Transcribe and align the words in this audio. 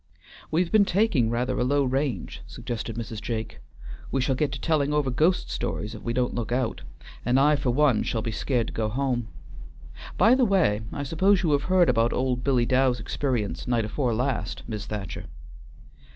"We've 0.49 0.71
been 0.71 0.83
taking 0.83 1.29
rather 1.29 1.59
a 1.59 1.63
low 1.63 1.83
range," 1.83 2.41
suggested 2.47 2.95
Mrs. 2.95 3.21
Jake. 3.21 3.59
"We 4.11 4.19
shall 4.19 4.33
get 4.33 4.51
to 4.53 4.59
telling 4.59 4.91
over 4.91 5.11
ghost 5.11 5.51
stories 5.51 5.93
if 5.93 6.01
we 6.01 6.11
don't 6.11 6.33
look 6.33 6.51
out, 6.51 6.81
and 7.23 7.39
I 7.39 7.55
for 7.55 7.69
one 7.69 8.01
shall 8.01 8.23
be 8.23 8.31
sca't 8.31 8.65
to 8.65 8.73
go 8.73 8.89
home. 8.89 9.27
By 10.17 10.33
the 10.33 10.43
way, 10.43 10.81
I 10.91 11.03
suppose 11.03 11.43
you 11.43 11.51
have 11.51 11.65
heard 11.65 11.87
about 11.87 12.13
old 12.13 12.43
Billy 12.43 12.65
Dow's 12.65 12.99
experience 12.99 13.67
night 13.67 13.85
afore 13.85 14.15
last, 14.15 14.63
Mis' 14.67 14.87
Thacher?" 14.87 15.25